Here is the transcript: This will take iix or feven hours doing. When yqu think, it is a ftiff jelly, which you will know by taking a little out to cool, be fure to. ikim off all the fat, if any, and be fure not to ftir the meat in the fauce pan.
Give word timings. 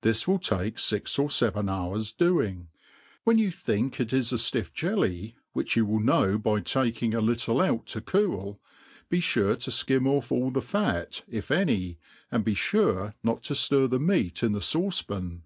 This 0.00 0.26
will 0.26 0.38
take 0.38 0.76
iix 0.76 1.18
or 1.18 1.28
feven 1.28 1.70
hours 1.70 2.10
doing. 2.10 2.68
When 3.24 3.36
yqu 3.36 3.52
think, 3.52 4.00
it 4.00 4.14
is 4.14 4.32
a 4.32 4.36
ftiff 4.36 4.72
jelly, 4.72 5.36
which 5.52 5.76
you 5.76 5.84
will 5.84 6.00
know 6.00 6.38
by 6.38 6.60
taking 6.60 7.12
a 7.12 7.20
little 7.20 7.60
out 7.60 7.84
to 7.88 8.00
cool, 8.00 8.62
be 9.10 9.18
fure 9.20 9.56
to. 9.58 9.70
ikim 9.70 10.06
off 10.08 10.32
all 10.32 10.50
the 10.50 10.62
fat, 10.62 11.22
if 11.28 11.50
any, 11.50 11.98
and 12.32 12.46
be 12.46 12.54
fure 12.54 13.12
not 13.22 13.42
to 13.42 13.52
ftir 13.52 13.90
the 13.90 14.00
meat 14.00 14.42
in 14.42 14.52
the 14.52 14.60
fauce 14.60 15.06
pan. 15.06 15.42